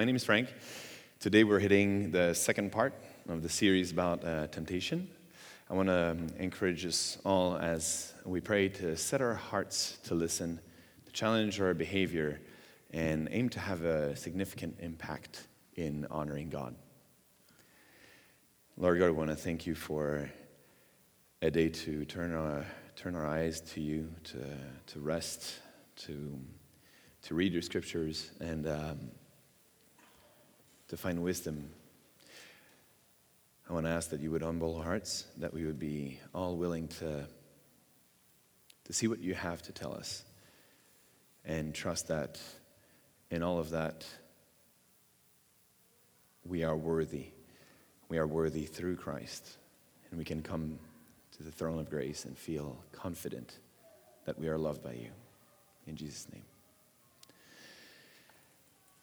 my 0.00 0.06
name 0.06 0.16
is 0.16 0.24
Frank. 0.24 0.48
Today 1.18 1.44
we're 1.44 1.58
hitting 1.58 2.10
the 2.10 2.32
second 2.32 2.72
part 2.72 2.94
of 3.28 3.42
the 3.42 3.50
series 3.50 3.92
about 3.92 4.24
uh, 4.24 4.46
temptation. 4.46 5.06
I 5.68 5.74
want 5.74 5.88
to 5.90 6.16
encourage 6.38 6.86
us 6.86 7.18
all 7.22 7.58
as 7.58 8.14
we 8.24 8.40
pray 8.40 8.70
to 8.70 8.96
set 8.96 9.20
our 9.20 9.34
hearts 9.34 9.98
to 10.04 10.14
listen, 10.14 10.58
to 11.04 11.12
challenge 11.12 11.60
our 11.60 11.74
behavior, 11.74 12.40
and 12.92 13.28
aim 13.30 13.50
to 13.50 13.60
have 13.60 13.84
a 13.84 14.16
significant 14.16 14.78
impact 14.80 15.48
in 15.74 16.06
honoring 16.10 16.48
God. 16.48 16.74
Lord 18.78 19.00
God, 19.00 19.08
I 19.08 19.10
want 19.10 19.28
to 19.28 19.36
thank 19.36 19.66
you 19.66 19.74
for 19.74 20.30
a 21.42 21.50
day 21.50 21.68
to 21.68 22.06
turn 22.06 22.32
our, 22.34 22.64
turn 22.96 23.14
our 23.14 23.26
eyes 23.26 23.60
to 23.72 23.82
you, 23.82 24.08
to, 24.24 24.38
to 24.86 25.00
rest, 25.00 25.58
to 26.06 26.40
to 27.22 27.34
read 27.34 27.52
your 27.52 27.62
scriptures 27.62 28.30
and 28.40 28.66
um, 28.66 29.10
to 30.90 30.96
find 30.96 31.22
wisdom. 31.22 31.70
I 33.68 33.72
want 33.72 33.86
to 33.86 33.90
ask 33.90 34.10
that 34.10 34.20
you 34.20 34.32
would 34.32 34.42
humble 34.42 34.76
our 34.76 34.82
hearts, 34.82 35.24
that 35.36 35.54
we 35.54 35.64
would 35.64 35.78
be 35.78 36.18
all 36.34 36.56
willing 36.56 36.88
to, 36.98 37.28
to 38.86 38.92
see 38.92 39.06
what 39.06 39.20
you 39.20 39.34
have 39.34 39.62
to 39.62 39.72
tell 39.72 39.94
us, 39.94 40.24
and 41.44 41.72
trust 41.72 42.08
that 42.08 42.40
in 43.30 43.44
all 43.44 43.60
of 43.60 43.70
that, 43.70 44.04
we 46.44 46.64
are 46.64 46.76
worthy. 46.76 47.26
We 48.08 48.18
are 48.18 48.26
worthy 48.26 48.64
through 48.64 48.96
Christ, 48.96 49.58
and 50.10 50.18
we 50.18 50.24
can 50.24 50.42
come 50.42 50.76
to 51.36 51.44
the 51.44 51.52
throne 51.52 51.78
of 51.78 51.88
grace 51.88 52.24
and 52.24 52.36
feel 52.36 52.76
confident 52.90 53.58
that 54.24 54.40
we 54.40 54.48
are 54.48 54.58
loved 54.58 54.82
by 54.82 54.94
you. 54.94 55.10
In 55.86 55.94
Jesus' 55.94 56.26
name. 56.32 56.42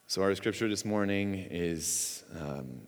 So, 0.10 0.22
our 0.22 0.34
scripture 0.36 0.70
this 0.70 0.86
morning 0.86 1.36
is 1.52 2.24
um, 2.40 2.80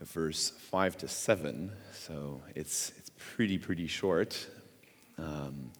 verse 0.00 0.50
5 0.50 0.96
to 0.98 1.08
7. 1.08 1.72
So, 1.92 2.40
it's, 2.54 2.92
it's 2.96 3.10
pretty, 3.18 3.58
pretty 3.58 3.88
short. 3.88 4.46
Um, 5.18 5.72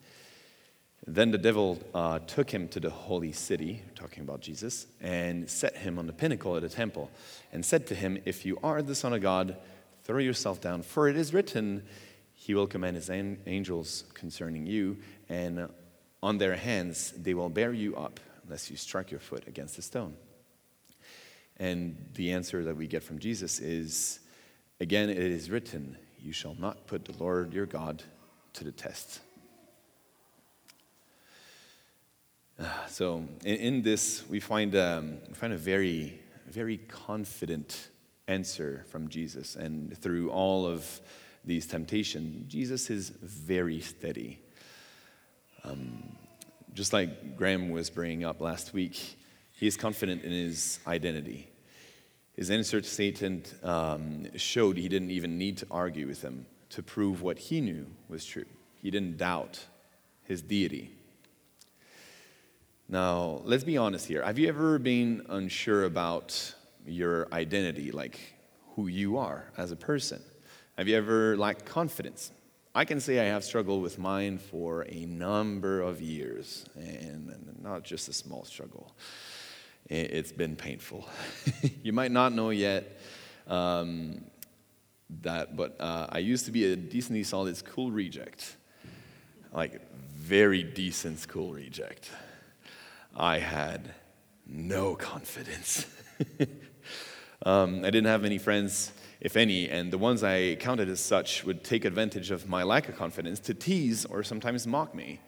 then 1.06 1.30
the 1.30 1.38
devil 1.38 1.78
uh, 1.94 2.18
took 2.26 2.50
him 2.50 2.66
to 2.70 2.80
the 2.80 2.90
holy 2.90 3.30
city, 3.30 3.84
talking 3.94 4.24
about 4.24 4.40
Jesus, 4.40 4.88
and 5.00 5.48
set 5.48 5.76
him 5.76 6.00
on 6.00 6.08
the 6.08 6.12
pinnacle 6.12 6.56
of 6.56 6.62
the 6.62 6.68
temple, 6.68 7.12
and 7.52 7.64
said 7.64 7.86
to 7.86 7.94
him, 7.94 8.18
If 8.24 8.44
you 8.44 8.58
are 8.64 8.82
the 8.82 8.96
Son 8.96 9.12
of 9.12 9.20
God, 9.20 9.56
throw 10.02 10.18
yourself 10.18 10.60
down, 10.60 10.82
for 10.82 11.08
it 11.08 11.16
is 11.16 11.32
written, 11.32 11.84
He 12.34 12.56
will 12.56 12.66
command 12.66 12.96
His 12.96 13.08
an- 13.08 13.38
angels 13.46 14.02
concerning 14.14 14.66
you, 14.66 14.96
and 15.28 15.68
on 16.24 16.38
their 16.38 16.56
hands 16.56 17.12
they 17.16 17.34
will 17.34 17.50
bear 17.50 17.72
you 17.72 17.94
up, 17.94 18.18
lest 18.50 18.68
you 18.68 18.76
strike 18.76 19.12
your 19.12 19.20
foot 19.20 19.46
against 19.46 19.78
a 19.78 19.82
stone. 19.82 20.16
And 21.58 21.96
the 22.14 22.32
answer 22.32 22.64
that 22.64 22.76
we 22.76 22.86
get 22.86 23.02
from 23.02 23.18
Jesus 23.18 23.58
is 23.58 24.20
again, 24.80 25.10
it 25.10 25.18
is 25.18 25.50
written, 25.50 25.96
You 26.20 26.32
shall 26.32 26.54
not 26.58 26.86
put 26.86 27.04
the 27.04 27.12
Lord 27.22 27.52
your 27.52 27.66
God 27.66 28.02
to 28.54 28.64
the 28.64 28.72
test. 28.72 29.20
Uh, 32.58 32.64
so, 32.88 33.24
in, 33.44 33.56
in, 33.56 33.82
this, 33.82 34.24
we 34.28 34.40
find, 34.40 34.74
um, 34.74 35.18
we 35.28 35.34
find 35.34 35.52
a 35.52 35.56
very, 35.56 36.20
very 36.48 36.78
confident 36.78 37.88
answer 38.26 38.84
from 38.90 39.08
Jesus. 39.08 39.54
And 39.54 39.96
through 39.98 40.30
all 40.30 40.66
of 40.66 41.00
these 41.44 41.66
temptations, 41.66 42.50
Jesus 42.52 42.90
is 42.90 43.10
very 43.10 43.80
steady. 43.80 44.40
Um, 45.64 46.16
just 46.74 46.92
like 46.92 47.36
Graham 47.36 47.70
was 47.70 47.90
bringing 47.90 48.24
up 48.24 48.40
last 48.40 48.72
week, 48.72 49.16
he 49.58 49.66
is 49.66 49.76
confident 49.76 50.22
in 50.22 50.30
his 50.30 50.78
identity. 50.86 51.48
His 52.34 52.48
answer 52.48 52.80
to 52.80 52.88
Satan 52.88 53.42
um, 53.64 54.28
showed 54.36 54.76
he 54.76 54.88
didn't 54.88 55.10
even 55.10 55.36
need 55.36 55.56
to 55.58 55.66
argue 55.68 56.06
with 56.06 56.22
him 56.22 56.46
to 56.70 56.82
prove 56.82 57.22
what 57.22 57.38
he 57.38 57.60
knew 57.60 57.86
was 58.08 58.24
true. 58.24 58.44
He 58.80 58.92
didn't 58.92 59.16
doubt 59.16 59.58
his 60.22 60.42
deity. 60.42 60.92
Now, 62.88 63.42
let's 63.44 63.64
be 63.64 63.76
honest 63.76 64.06
here. 64.06 64.22
Have 64.22 64.38
you 64.38 64.48
ever 64.48 64.78
been 64.78 65.26
unsure 65.28 65.84
about 65.84 66.54
your 66.86 67.26
identity, 67.32 67.90
like 67.90 68.20
who 68.76 68.86
you 68.86 69.18
are 69.18 69.50
as 69.56 69.72
a 69.72 69.76
person? 69.76 70.22
Have 70.76 70.86
you 70.86 70.96
ever 70.96 71.36
lacked 71.36 71.64
confidence? 71.64 72.30
I 72.76 72.84
can 72.84 73.00
say 73.00 73.18
I 73.18 73.24
have 73.24 73.42
struggled 73.42 73.82
with 73.82 73.98
mine 73.98 74.38
for 74.38 74.86
a 74.88 75.04
number 75.06 75.80
of 75.80 76.00
years, 76.00 76.64
and 76.76 77.56
not 77.60 77.82
just 77.82 78.08
a 78.08 78.12
small 78.12 78.44
struggle 78.44 78.92
it's 79.88 80.32
been 80.32 80.56
painful. 80.56 81.08
you 81.82 81.92
might 81.92 82.12
not 82.12 82.32
know 82.32 82.50
yet 82.50 82.98
um, 83.46 84.24
that, 85.22 85.56
but 85.56 85.76
uh, 85.80 86.06
I 86.10 86.18
used 86.18 86.44
to 86.46 86.50
be 86.50 86.72
a 86.72 86.76
decently 86.76 87.24
solid 87.24 87.56
school 87.56 87.90
reject, 87.90 88.56
like 89.52 89.80
very 90.14 90.62
decent 90.62 91.18
school 91.18 91.52
reject. 91.52 92.10
I 93.16 93.38
had 93.38 93.94
no 94.46 94.94
confidence. 94.94 95.86
um, 97.46 97.78
I 97.84 97.90
didn't 97.90 98.06
have 98.06 98.22
many 98.22 98.38
friends, 98.38 98.92
if 99.20 99.36
any, 99.36 99.68
and 99.68 99.90
the 99.90 99.98
ones 99.98 100.22
I 100.22 100.56
counted 100.56 100.88
as 100.88 101.00
such 101.00 101.44
would 101.44 101.64
take 101.64 101.84
advantage 101.84 102.30
of 102.30 102.48
my 102.48 102.62
lack 102.62 102.88
of 102.88 102.96
confidence 102.96 103.40
to 103.40 103.54
tease 103.54 104.04
or 104.04 104.22
sometimes 104.22 104.66
mock 104.66 104.94
me. 104.94 105.20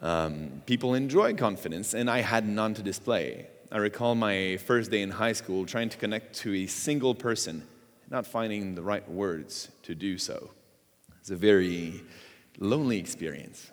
Um, 0.00 0.62
people 0.66 0.94
enjoy 0.94 1.34
confidence, 1.34 1.94
and 1.94 2.10
I 2.10 2.20
had 2.20 2.46
none 2.46 2.74
to 2.74 2.82
display. 2.82 3.48
I 3.72 3.78
recall 3.78 4.16
my 4.16 4.56
first 4.56 4.90
day 4.90 5.00
in 5.00 5.12
high 5.12 5.32
school 5.32 5.64
trying 5.64 5.90
to 5.90 5.96
connect 5.96 6.34
to 6.40 6.52
a 6.54 6.66
single 6.66 7.14
person, 7.14 7.62
not 8.10 8.26
finding 8.26 8.74
the 8.74 8.82
right 8.82 9.08
words 9.08 9.68
to 9.84 9.94
do 9.94 10.18
so. 10.18 10.50
It's 11.20 11.30
a 11.30 11.36
very 11.36 12.02
lonely 12.58 12.98
experience. 12.98 13.70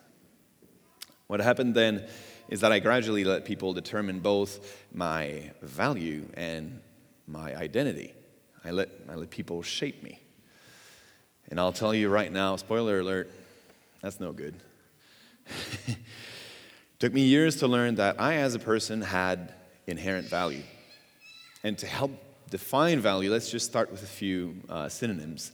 What 1.26 1.40
happened 1.40 1.74
then 1.74 2.06
is 2.48 2.62
that 2.62 2.72
I 2.72 2.78
gradually 2.78 3.24
let 3.24 3.44
people 3.44 3.74
determine 3.74 4.20
both 4.20 4.86
my 4.94 5.52
value 5.64 6.30
and 6.36 6.80
my 7.26 7.56
identity. 7.56 8.14
I 8.64 8.70
let, 8.70 8.90
I 9.10 9.16
let 9.16 9.32
people 9.32 9.64
shape 9.64 10.04
me. 10.04 10.20
And 11.50 11.60
I'll 11.60 11.74
tell 11.74 11.96
you 11.96 12.10
right 12.10 12.32
now, 12.32 12.56
spoiler 12.58 13.00
alert, 13.00 13.32
that's 14.04 14.20
no 14.20 14.32
good. 14.32 14.54
Took 17.00 17.14
me 17.14 17.22
years 17.22 17.56
to 17.58 17.68
learn 17.68 17.96
that 17.96 18.22
I, 18.22 18.36
as 18.36 18.54
a 18.54 18.60
person, 18.60 19.02
had 19.02 19.54
inherent 19.88 20.28
value. 20.28 20.64
And 21.64 21.78
to 21.80 21.88
help 21.88 22.12
define 22.50 23.00
value, 23.00 23.32
let's 23.32 23.50
just 23.50 23.66
start 23.66 23.92
with 23.92 24.04
a 24.04 24.08
few 24.08 24.58
uh, 24.70 24.90
synonyms. 24.90 25.52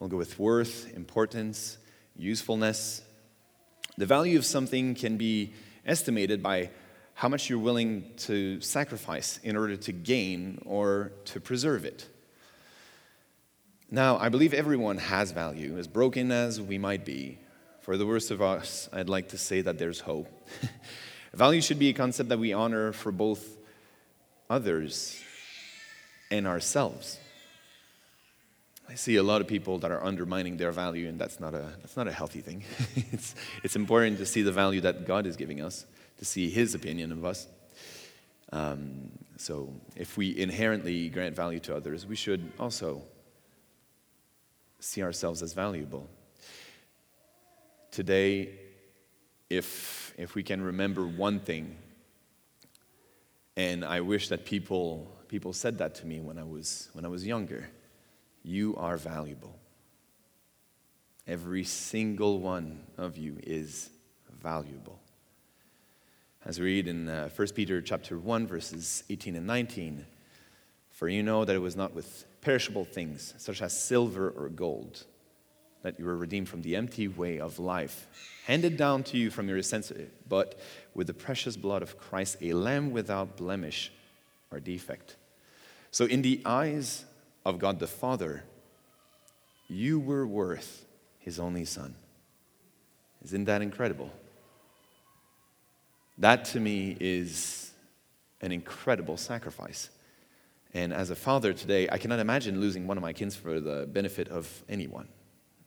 We'll 0.00 0.08
go 0.08 0.16
with 0.16 0.38
worth, 0.38 0.94
importance, 0.96 1.78
usefulness. 2.16 3.02
The 3.96 4.06
value 4.06 4.38
of 4.38 4.44
something 4.44 4.94
can 4.94 5.16
be 5.16 5.52
estimated 5.86 6.42
by 6.42 6.70
how 7.14 7.28
much 7.28 7.48
you're 7.48 7.58
willing 7.58 8.10
to 8.16 8.60
sacrifice 8.60 9.38
in 9.44 9.56
order 9.56 9.76
to 9.76 9.92
gain 9.92 10.60
or 10.66 11.12
to 11.26 11.40
preserve 11.40 11.84
it. 11.84 12.08
Now, 13.90 14.18
I 14.18 14.28
believe 14.28 14.52
everyone 14.52 14.98
has 14.98 15.30
value, 15.30 15.78
as 15.78 15.86
broken 15.86 16.32
as 16.32 16.60
we 16.60 16.78
might 16.78 17.04
be. 17.04 17.38
For 17.82 17.96
the 17.98 18.06
worst 18.06 18.30
of 18.30 18.40
us, 18.40 18.88
I'd 18.92 19.10
like 19.10 19.28
to 19.28 19.38
say 19.38 19.60
that 19.60 19.78
there's 19.78 20.00
hope. 20.00 20.48
value 21.34 21.60
should 21.60 21.78
be 21.78 21.90
a 21.90 21.92
concept 21.92 22.30
that 22.30 22.38
we 22.38 22.52
honor 22.52 22.92
for 22.92 23.12
both 23.12 23.58
others 24.54 25.20
and 26.30 26.46
ourselves. 26.46 27.18
I 28.88 28.94
see 28.94 29.16
a 29.16 29.22
lot 29.22 29.40
of 29.40 29.48
people 29.48 29.78
that 29.78 29.90
are 29.90 30.02
undermining 30.04 30.56
their 30.58 30.70
value, 30.70 31.08
and 31.08 31.18
that's 31.18 31.40
not 31.40 31.54
a, 31.54 31.72
that's 31.80 31.96
not 31.96 32.06
a 32.06 32.12
healthy 32.12 32.40
thing. 32.40 32.62
it's, 33.12 33.34
it's 33.64 33.74
important 33.74 34.18
to 34.18 34.26
see 34.26 34.42
the 34.42 34.52
value 34.52 34.80
that 34.82 35.06
God 35.06 35.26
is 35.26 35.36
giving 35.36 35.60
us, 35.60 35.86
to 36.18 36.24
see 36.24 36.50
His 36.50 36.74
opinion 36.74 37.10
of 37.10 37.24
us. 37.24 37.48
Um, 38.52 39.10
so, 39.36 39.72
if 39.96 40.16
we 40.16 40.38
inherently 40.38 41.08
grant 41.08 41.34
value 41.34 41.58
to 41.60 41.74
others, 41.74 42.06
we 42.06 42.14
should 42.14 42.52
also 42.60 43.02
see 44.78 45.02
ourselves 45.02 45.42
as 45.42 45.52
valuable. 45.54 46.08
Today, 47.90 48.50
if, 49.50 50.14
if 50.16 50.36
we 50.36 50.44
can 50.44 50.62
remember 50.62 51.04
one 51.04 51.40
thing 51.40 51.76
And 53.56 53.84
I 53.84 54.00
wish 54.00 54.28
that 54.28 54.44
people, 54.44 55.10
people 55.28 55.52
said 55.52 55.78
that 55.78 55.94
to 55.96 56.06
me 56.06 56.20
when 56.20 56.38
I, 56.38 56.44
was, 56.44 56.88
when 56.92 57.04
I 57.04 57.08
was 57.08 57.26
younger. 57.26 57.68
You 58.42 58.74
are 58.76 58.96
valuable. 58.96 59.58
Every 61.26 61.64
single 61.64 62.40
one 62.40 62.80
of 62.98 63.16
you 63.16 63.38
is 63.42 63.90
valuable. 64.42 65.00
As 66.44 66.58
we 66.58 66.66
read 66.66 66.88
in 66.88 67.08
uh, 67.08 67.30
1 67.34 67.48
Peter 67.54 67.80
chapter 67.80 68.18
1 68.18 68.46
verses 68.46 69.04
18 69.08 69.36
and 69.36 69.46
19, 69.46 70.04
for 70.90 71.08
you 71.08 71.22
know 71.22 71.44
that 71.44 71.56
it 71.56 71.60
was 71.60 71.76
not 71.76 71.94
with 71.94 72.26
perishable 72.42 72.84
things 72.84 73.32
such 73.38 73.62
as 73.62 73.78
silver 73.78 74.28
or 74.28 74.50
gold 74.50 75.04
that 75.84 75.98
you 75.98 76.06
were 76.06 76.16
redeemed 76.16 76.48
from 76.48 76.62
the 76.62 76.74
empty 76.74 77.06
way 77.06 77.38
of 77.38 77.58
life 77.58 78.08
handed 78.46 78.76
down 78.76 79.02
to 79.04 79.18
you 79.18 79.30
from 79.30 79.48
your 79.48 79.58
ancestors, 79.58 80.08
but 80.26 80.58
with 80.94 81.06
the 81.06 81.14
precious 81.14 81.56
blood 81.56 81.82
of 81.82 81.98
Christ, 81.98 82.38
a 82.40 82.54
lamb 82.54 82.90
without 82.90 83.36
blemish 83.36 83.92
or 84.50 84.60
defect. 84.60 85.16
So, 85.90 86.06
in 86.06 86.22
the 86.22 86.40
eyes 86.44 87.04
of 87.44 87.58
God 87.58 87.78
the 87.78 87.86
Father, 87.86 88.44
you 89.68 90.00
were 90.00 90.26
worth 90.26 90.86
his 91.18 91.38
only 91.38 91.66
son. 91.66 91.94
Isn't 93.22 93.44
that 93.44 93.60
incredible? 93.60 94.10
That 96.16 96.46
to 96.46 96.60
me 96.60 96.96
is 96.98 97.72
an 98.40 98.52
incredible 98.52 99.18
sacrifice. 99.18 99.90
And 100.72 100.92
as 100.94 101.10
a 101.10 101.16
father 101.16 101.52
today, 101.52 101.88
I 101.90 101.98
cannot 101.98 102.20
imagine 102.20 102.60
losing 102.60 102.86
one 102.86 102.96
of 102.96 103.02
my 103.02 103.12
kids 103.12 103.36
for 103.36 103.60
the 103.60 103.86
benefit 103.86 104.28
of 104.28 104.64
anyone. 104.68 105.08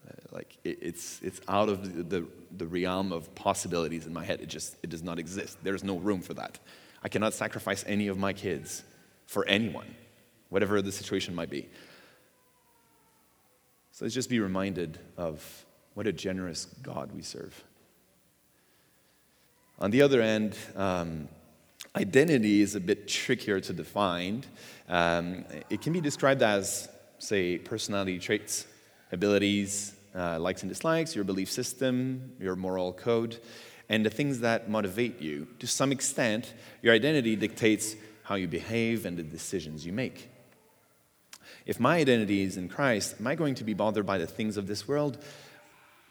Uh, 0.07 0.13
like 0.31 0.57
it, 0.63 0.79
it's, 0.81 1.21
it's 1.21 1.41
out 1.47 1.69
of 1.69 1.95
the, 1.95 2.03
the, 2.03 2.27
the 2.57 2.65
realm 2.65 3.11
of 3.11 3.33
possibilities 3.35 4.05
in 4.05 4.13
my 4.13 4.23
head. 4.23 4.41
It 4.41 4.49
just 4.49 4.75
it 4.83 4.89
does 4.89 5.03
not 5.03 5.19
exist. 5.19 5.57
There's 5.63 5.83
no 5.83 5.97
room 5.97 6.21
for 6.21 6.33
that. 6.35 6.59
I 7.03 7.09
cannot 7.09 7.33
sacrifice 7.33 7.83
any 7.87 8.07
of 8.07 8.17
my 8.17 8.33
kids 8.33 8.83
for 9.25 9.45
anyone, 9.45 9.95
whatever 10.49 10.81
the 10.81 10.91
situation 10.91 11.35
might 11.35 11.49
be. 11.49 11.67
So 13.91 14.05
let's 14.05 14.15
just 14.15 14.29
be 14.29 14.39
reminded 14.39 14.99
of 15.17 15.65
what 15.95 16.05
a 16.05 16.13
generous 16.13 16.65
God 16.83 17.11
we 17.13 17.23
serve. 17.23 17.63
On 19.79 19.91
the 19.91 20.01
other 20.01 20.21
end, 20.21 20.55
um, 20.75 21.27
identity 21.95 22.61
is 22.61 22.75
a 22.75 22.79
bit 22.79 23.07
trickier 23.07 23.59
to 23.59 23.73
define. 23.73 24.43
Um, 24.87 25.45
it 25.69 25.81
can 25.81 25.93
be 25.93 26.01
described 26.01 26.41
as, 26.43 26.89
say, 27.19 27.57
personality 27.57 28.19
traits, 28.19 28.65
abilities, 29.11 29.93
uh, 30.15 30.39
likes 30.39 30.63
and 30.63 30.69
dislikes, 30.69 31.15
your 31.15 31.23
belief 31.23 31.49
system, 31.51 32.33
your 32.39 32.55
moral 32.55 32.93
code, 32.93 33.39
and 33.89 34.05
the 34.05 34.09
things 34.09 34.39
that 34.39 34.69
motivate 34.69 35.21
you. 35.21 35.47
To 35.59 35.67
some 35.67 35.91
extent, 35.91 36.53
your 36.81 36.93
identity 36.93 37.35
dictates 37.35 37.95
how 38.23 38.35
you 38.35 38.47
behave 38.47 39.05
and 39.05 39.17
the 39.17 39.23
decisions 39.23 39.85
you 39.85 39.93
make. 39.93 40.29
If 41.65 41.79
my 41.79 41.97
identity 41.97 42.43
is 42.43 42.57
in 42.57 42.69
Christ, 42.69 43.15
am 43.19 43.27
I 43.27 43.35
going 43.35 43.55
to 43.55 43.63
be 43.63 43.73
bothered 43.73 44.05
by 44.05 44.17
the 44.17 44.27
things 44.27 44.57
of 44.57 44.67
this 44.67 44.87
world? 44.87 45.17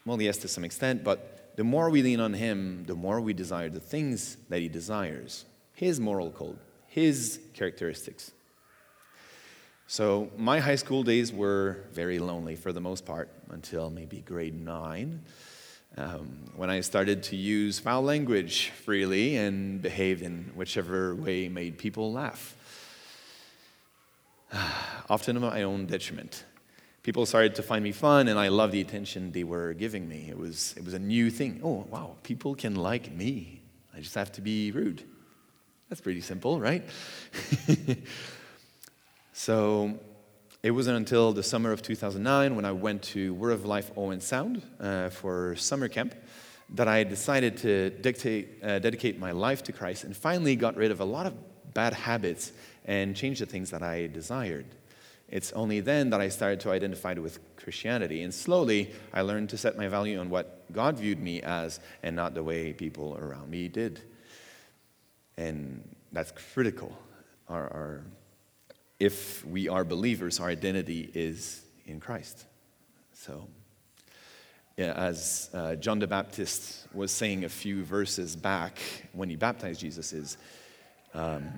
Well, 0.05 0.21
yes, 0.21 0.37
to 0.37 0.47
some 0.47 0.63
extent, 0.63 1.03
but 1.03 1.55
the 1.55 1.63
more 1.63 1.89
we 1.89 2.01
lean 2.01 2.19
on 2.19 2.33
Him, 2.33 2.85
the 2.85 2.95
more 2.95 3.19
we 3.19 3.33
desire 3.33 3.69
the 3.69 3.79
things 3.79 4.37
that 4.49 4.61
He 4.61 4.69
desires 4.69 5.45
His 5.73 5.99
moral 5.99 6.31
code, 6.31 6.59
His 6.87 7.39
characteristics. 7.53 8.31
So, 9.89 10.29
my 10.35 10.59
high 10.59 10.75
school 10.75 11.01
days 11.01 11.31
were 11.31 11.77
very 11.93 12.19
lonely 12.19 12.57
for 12.57 12.73
the 12.73 12.81
most 12.81 13.05
part 13.05 13.29
until 13.51 13.89
maybe 13.89 14.19
grade 14.19 14.53
nine. 14.53 15.21
Um, 15.95 16.51
when 16.57 16.69
I 16.69 16.81
started 16.81 17.23
to 17.23 17.37
use 17.37 17.79
foul 17.79 18.01
language 18.01 18.71
freely 18.83 19.37
and 19.37 19.81
behave 19.81 20.21
in 20.21 20.51
whichever 20.55 21.15
way 21.15 21.47
made 21.47 21.77
people 21.77 22.11
laugh. 22.11 22.53
often 25.09 25.35
to 25.35 25.39
my 25.39 25.63
own 25.63 25.85
detriment. 25.85 26.43
People 27.01 27.25
started 27.25 27.55
to 27.55 27.63
find 27.63 27.81
me 27.81 27.93
fun, 27.93 28.27
and 28.27 28.37
I 28.37 28.49
loved 28.49 28.73
the 28.73 28.81
attention 28.81 29.31
they 29.31 29.45
were 29.45 29.71
giving 29.71 30.09
me. 30.09 30.27
It 30.29 30.37
was, 30.37 30.73
it 30.75 30.83
was 30.83 30.95
a 30.95 30.99
new 30.99 31.29
thing. 31.29 31.61
Oh, 31.63 31.87
wow, 31.89 32.17
people 32.23 32.55
can 32.55 32.75
like 32.75 33.09
me. 33.13 33.61
I 33.95 34.01
just 34.01 34.15
have 34.15 34.33
to 34.33 34.41
be 34.41 34.71
rude. 34.71 35.03
That's 35.87 36.01
pretty 36.01 36.19
simple, 36.19 36.59
right? 36.59 36.83
so 39.37 39.93
it 40.63 40.71
wasn't 40.71 40.97
until 40.97 41.31
the 41.31 41.43
summer 41.43 41.71
of 41.71 41.83
2009 41.83 42.55
when 42.55 42.65
I 42.65 42.71
went 42.71 43.03
to 43.03 43.35
Word 43.35 43.51
of 43.51 43.65
Life 43.65 43.91
Owen 43.95 44.19
Sound 44.19 44.63
uh, 44.79 45.09
for 45.09 45.55
summer 45.57 45.87
camp 45.87 46.15
that 46.73 46.87
I 46.87 47.03
decided 47.03 47.55
to 47.57 47.91
dictate, 47.91 48.63
uh, 48.63 48.79
dedicate 48.79 49.19
my 49.19 49.29
life 49.29 49.61
to 49.65 49.71
Christ 49.71 50.05
and 50.05 50.17
finally 50.17 50.55
got 50.55 50.75
rid 50.75 50.89
of 50.89 51.01
a 51.01 51.05
lot 51.05 51.27
of 51.27 51.35
bad 51.75 51.93
habits 51.93 52.51
and 52.85 53.15
changed 53.15 53.39
the 53.39 53.45
things 53.45 53.69
that 53.69 53.83
I 53.83 54.07
desired. 54.07 54.65
It's 55.29 55.53
only 55.53 55.81
then 55.81 56.09
that 56.09 56.19
I 56.19 56.29
started 56.29 56.59
to 56.61 56.71
identify 56.71 57.13
with 57.13 57.37
Christianity. 57.57 58.23
And 58.23 58.33
slowly, 58.33 58.91
I 59.13 59.21
learned 59.21 59.49
to 59.49 59.57
set 59.57 59.77
my 59.77 59.87
value 59.87 60.19
on 60.19 60.31
what 60.31 60.73
God 60.73 60.97
viewed 60.97 61.19
me 61.19 61.43
as 61.43 61.79
and 62.01 62.15
not 62.15 62.33
the 62.33 62.41
way 62.41 62.73
people 62.73 63.15
around 63.21 63.51
me 63.51 63.67
did. 63.67 64.01
And 65.37 65.87
that's 66.11 66.31
critical. 66.31 66.97
Our, 67.47 67.65
our, 67.71 68.03
if 68.99 69.45
we 69.45 69.69
are 69.69 69.83
believers, 69.83 70.39
our 70.39 70.47
identity 70.47 71.09
is 71.13 71.63
in 71.85 71.99
Christ. 71.99 72.45
So, 73.13 73.47
yeah, 74.75 74.93
as 74.93 75.49
uh, 75.53 75.75
John 75.75 75.99
the 75.99 76.07
Baptist 76.07 76.87
was 76.93 77.11
saying 77.11 77.45
a 77.45 77.49
few 77.49 77.83
verses 77.83 78.35
back 78.35 78.79
when 79.13 79.29
he 79.29 79.35
baptized 79.35 79.79
Jesus, 79.79 80.13
is 80.13 80.37
um, 81.13 81.51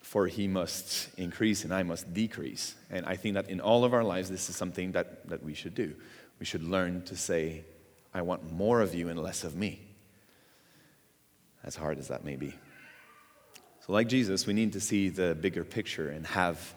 for 0.00 0.26
he 0.26 0.46
must 0.46 1.08
increase 1.16 1.64
and 1.64 1.72
I 1.72 1.82
must 1.82 2.12
decrease. 2.12 2.74
And 2.90 3.06
I 3.06 3.16
think 3.16 3.34
that 3.34 3.48
in 3.48 3.60
all 3.60 3.84
of 3.84 3.94
our 3.94 4.04
lives, 4.04 4.28
this 4.28 4.50
is 4.50 4.56
something 4.56 4.92
that, 4.92 5.28
that 5.28 5.42
we 5.42 5.54
should 5.54 5.74
do. 5.74 5.94
We 6.38 6.44
should 6.44 6.62
learn 6.62 7.02
to 7.04 7.16
say, 7.16 7.64
I 8.12 8.22
want 8.22 8.52
more 8.52 8.80
of 8.80 8.94
you 8.94 9.08
and 9.08 9.18
less 9.18 9.44
of 9.44 9.56
me. 9.56 9.80
As 11.64 11.76
hard 11.76 11.98
as 11.98 12.08
that 12.08 12.24
may 12.24 12.36
be. 12.36 12.54
So, 13.84 13.92
like 13.92 14.06
Jesus, 14.06 14.46
we 14.46 14.52
need 14.52 14.74
to 14.74 14.80
see 14.80 15.08
the 15.08 15.34
bigger 15.34 15.64
picture 15.64 16.10
and 16.10 16.24
have 16.28 16.72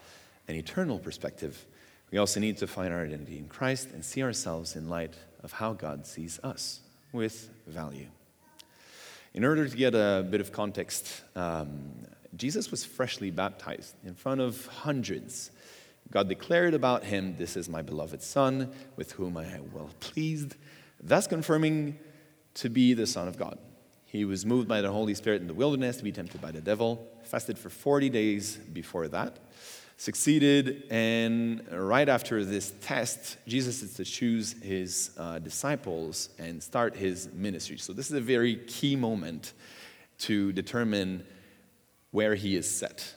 an 0.48 0.56
eternal 0.56 0.98
perspective. 0.98 1.64
We 2.10 2.18
also 2.18 2.40
need 2.40 2.58
to 2.58 2.68
find 2.68 2.92
our 2.92 3.04
identity 3.04 3.38
in 3.38 3.48
Christ 3.48 3.90
and 3.94 4.04
see 4.04 4.24
ourselves 4.24 4.76
in 4.76 4.90
light 4.90 5.14
of 5.44 5.52
how 5.52 5.74
God 5.74 6.08
sees 6.08 6.40
us 6.44 6.80
with 7.12 7.52
value. 7.68 8.08
In 9.36 9.46
order 9.46 9.68
to 9.68 9.78
get 9.78 9.94
a 9.94 10.26
bit 10.28 10.42
of 10.42 10.52
context, 10.52 11.22
um, 11.36 11.92
Jesus 12.36 12.72
was 12.72 12.84
freshly 12.84 13.30
baptized 13.30 13.94
in 14.04 14.16
front 14.16 14.42
of 14.42 14.66
hundreds. 14.66 15.52
God 16.10 16.28
declared 16.28 16.74
about 16.74 17.04
him, 17.04 17.38
This 17.38 17.56
is 17.56 17.70
my 17.70 17.84
beloved 17.84 18.24
Son, 18.24 18.72
with 18.96 19.12
whom 19.12 19.38
I 19.38 19.46
am 19.46 19.72
well 19.72 19.92
pleased, 20.00 20.56
thus 21.00 21.28
confirming 21.28 22.00
to 22.56 22.70
be 22.70 22.96
the 22.96 23.06
Son 23.06 23.28
of 23.28 23.38
God. 23.38 23.60
He 24.16 24.24
was 24.24 24.46
moved 24.46 24.68
by 24.68 24.80
the 24.80 24.92
Holy 24.92 25.14
Spirit 25.14 25.42
in 25.42 25.48
the 25.48 25.54
wilderness 25.54 25.98
to 25.98 26.04
be 26.04 26.12
tempted 26.14 26.40
by 26.40 26.52
the 26.52 26.62
devil, 26.62 27.06
fasted 27.24 27.60
for 27.60 27.70
40 27.70 28.10
days 28.10 28.56
before 28.56 29.10
that, 29.10 29.40
succeeded, 29.98 30.84
and 30.90 31.62
right 31.70 32.08
after 32.08 32.46
this 32.46 32.72
test, 32.80 33.38
Jesus 33.46 33.84
is 33.84 33.96
to 33.96 34.06
choose 34.06 34.54
his 34.64 35.12
uh, 35.18 35.40
disciples 35.40 36.30
and 36.40 36.64
start 36.64 36.96
his 36.96 37.30
ministry. 37.34 37.78
So, 37.78 37.92
this 37.92 38.10
is 38.10 38.16
a 38.16 38.22
very 38.22 38.56
key 38.56 38.96
moment 38.96 39.52
to 40.20 40.54
determine 40.54 41.26
where 42.12 42.36
he 42.36 42.56
is 42.56 42.70
set. 42.70 43.14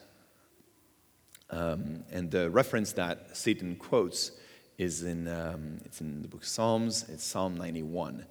Um, 1.49 2.03
and 2.11 2.29
the 2.29 2.49
reference 2.49 2.91
that 2.93 3.37
Satan 3.37 3.77
quotes 3.77 4.31
is 4.77 5.03
in, 5.03 5.29
um, 5.29 5.79
it's 5.85 6.01
in 6.01 6.21
the 6.23 6.27
book 6.27 6.41
of 6.41 6.47
Psalms, 6.47 7.05
it's 7.07 7.23
Psalm 7.23 7.55
91. 7.55 8.25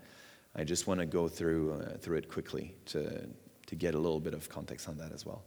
I 0.58 0.64
just 0.64 0.88
want 0.88 0.98
to 0.98 1.06
go 1.06 1.28
through, 1.28 1.74
uh, 1.74 1.98
through 1.98 2.16
it 2.16 2.28
quickly 2.28 2.74
to, 2.86 3.28
to 3.68 3.76
get 3.76 3.94
a 3.94 3.98
little 3.98 4.18
bit 4.18 4.34
of 4.34 4.48
context 4.48 4.88
on 4.88 4.98
that 4.98 5.12
as 5.12 5.24
well. 5.24 5.44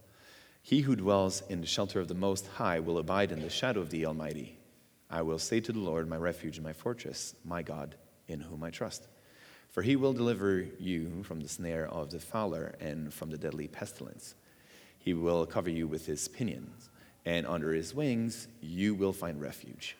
He 0.62 0.80
who 0.80 0.96
dwells 0.96 1.42
in 1.50 1.60
the 1.60 1.66
shelter 1.66 2.00
of 2.00 2.08
the 2.08 2.14
Most 2.14 2.46
High 2.46 2.80
will 2.80 2.96
abide 2.96 3.30
in 3.30 3.42
the 3.42 3.50
shadow 3.50 3.82
of 3.82 3.90
the 3.90 4.06
Almighty. 4.06 4.56
I 5.10 5.20
will 5.20 5.38
say 5.38 5.60
to 5.60 5.70
the 5.70 5.78
Lord, 5.78 6.08
my 6.08 6.16
refuge 6.16 6.56
and 6.56 6.64
my 6.64 6.72
fortress, 6.72 7.34
my 7.44 7.60
God, 7.60 7.94
in 8.26 8.40
whom 8.40 8.64
I 8.64 8.70
trust. 8.70 9.06
For 9.68 9.82
he 9.82 9.96
will 9.96 10.14
deliver 10.14 10.66
you 10.78 11.22
from 11.24 11.40
the 11.40 11.48
snare 11.48 11.88
of 11.88 12.10
the 12.10 12.18
fowler 12.18 12.74
and 12.80 13.12
from 13.12 13.28
the 13.28 13.36
deadly 13.36 13.68
pestilence. 13.68 14.34
He 14.98 15.12
will 15.12 15.44
cover 15.44 15.68
you 15.68 15.86
with 15.86 16.06
his 16.06 16.26
pinions, 16.26 16.88
and 17.26 17.46
under 17.46 17.74
his 17.74 17.94
wings 17.94 18.48
you 18.62 18.94
will 18.94 19.12
find 19.12 19.42
refuge. 19.42 19.94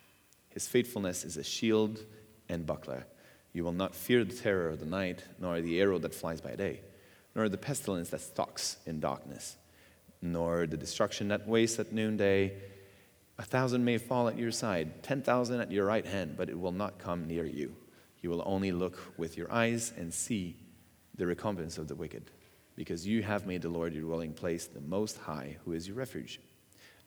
His 0.48 0.66
faithfulness 0.66 1.22
is 1.22 1.36
a 1.36 1.44
shield 1.44 2.00
and 2.48 2.64
buckler. 2.64 3.04
You 3.52 3.64
will 3.64 3.72
not 3.72 3.94
fear 3.94 4.24
the 4.24 4.34
terror 4.34 4.68
of 4.68 4.80
the 4.80 4.86
night, 4.86 5.24
nor 5.38 5.60
the 5.60 5.80
arrow 5.80 5.98
that 5.98 6.14
flies 6.14 6.40
by 6.40 6.54
day, 6.56 6.80
nor 7.34 7.48
the 7.48 7.58
pestilence 7.58 8.10
that 8.10 8.20
stalks 8.20 8.78
in 8.86 9.00
darkness, 9.00 9.56
nor 10.20 10.66
the 10.66 10.76
destruction 10.76 11.28
that 11.28 11.46
wastes 11.46 11.78
at 11.78 11.92
noonday. 11.92 12.54
A 13.38 13.42
thousand 13.42 13.84
may 13.84 13.98
fall 13.98 14.28
at 14.28 14.38
your 14.38 14.52
side, 14.52 15.02
ten 15.02 15.22
thousand 15.22 15.60
at 15.60 15.70
your 15.70 15.84
right 15.84 16.06
hand, 16.06 16.36
but 16.36 16.48
it 16.48 16.58
will 16.58 16.72
not 16.72 16.98
come 16.98 17.26
near 17.26 17.44
you. 17.44 17.74
You 18.20 18.30
will 18.30 18.42
only 18.46 18.72
look 18.72 18.98
with 19.18 19.36
your 19.36 19.52
eyes 19.52 19.92
and 19.96 20.14
see 20.14 20.56
the 21.16 21.26
recompense 21.26 21.76
of 21.76 21.88
the 21.88 21.94
wicked. 21.94 22.30
because 22.76 23.06
you 23.06 23.22
have 23.22 23.46
made 23.46 23.62
the 23.62 23.68
Lord 23.68 23.92
your 23.92 24.02
dwelling 24.02 24.32
place, 24.32 24.66
the 24.66 24.80
Most 24.80 25.18
High, 25.18 25.56
who 25.64 25.72
is 25.72 25.86
your 25.86 25.96
refuge. 25.96 26.40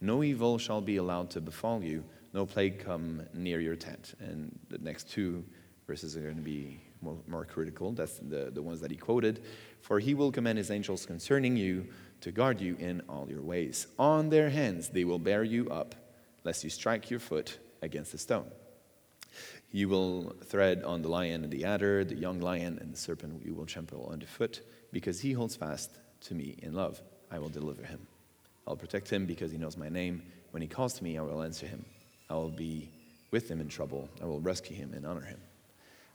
No 0.02 0.24
evil 0.24 0.58
shall 0.58 0.82
be 0.82 0.98
allowed 0.98 1.32
to 1.32 1.42
befall 1.42 1.84
you, 1.84 2.04
no 2.34 2.46
plague 2.46 2.80
come 2.80 3.24
near 3.34 3.60
your 3.60 3.76
tent. 3.76 4.14
And 4.20 4.58
the 4.70 4.78
next 4.78 5.10
two 5.10 5.44
verses 5.88 6.16
are 6.18 6.22
going 6.22 6.36
to 6.36 6.42
be 6.42 6.80
more, 7.02 7.18
more 7.28 7.46
critical. 7.46 7.92
That's 7.92 8.18
the, 8.18 8.52
the 8.52 8.62
ones 8.62 8.82
that 8.82 8.92
he 8.92 8.98
quoted. 8.98 9.44
For 9.82 10.00
he 10.00 10.14
will 10.14 10.32
command 10.32 10.58
his 10.58 10.72
angels 10.72 11.06
concerning 11.06 11.58
you 11.58 11.88
to 12.22 12.32
guard 12.32 12.60
you 12.60 12.76
in 12.80 13.02
all 13.08 13.28
your 13.30 13.42
ways. 13.42 13.88
On 14.00 14.30
their 14.30 14.50
hands 14.50 14.90
they 14.90 15.04
will 15.04 15.20
bear 15.20 15.44
you 15.44 15.70
up, 15.70 15.96
lest 16.44 16.64
you 16.64 16.70
strike 16.70 17.10
your 17.10 17.20
foot 17.20 17.58
against 17.82 18.14
a 18.14 18.18
stone. 18.18 18.50
You 19.72 19.90
will 19.90 20.36
tread 20.50 20.84
on 20.84 21.02
the 21.02 21.10
lion 21.10 21.44
and 21.44 21.52
the 21.52 21.66
adder, 21.66 22.04
the 22.04 22.16
young 22.16 22.40
lion 22.40 22.80
and 22.80 22.94
the 22.94 22.98
serpent 22.98 23.46
you 23.46 23.54
will 23.54 23.66
trample 23.66 24.10
underfoot, 24.12 24.62
because 24.92 25.20
he 25.20 25.34
holds 25.34 25.56
fast 25.56 25.92
to 26.22 26.34
me 26.34 26.56
in 26.62 26.74
love. 26.74 27.02
I 27.30 27.40
will 27.40 27.50
deliver 27.50 27.84
him. 27.84 28.08
I'll 28.66 28.78
protect 28.78 29.10
him 29.10 29.26
because 29.26 29.52
he 29.52 29.58
knows 29.58 29.78
my 29.78 29.90
name. 29.90 30.24
When 30.52 30.62
he 30.62 30.68
calls 30.68 30.94
to 30.94 31.04
me, 31.04 31.18
I 31.18 31.22
will 31.22 31.44
answer 31.44 31.68
him. 31.68 31.86
I 32.30 32.34
will 32.36 32.50
be 32.50 32.90
with 33.32 33.50
him 33.52 33.60
in 33.60 33.68
trouble. 33.68 34.10
I 34.22 34.26
will 34.26 34.40
rescue 34.40 34.76
him 34.76 34.94
and 34.94 35.06
honor 35.06 35.26
him. 35.26 35.40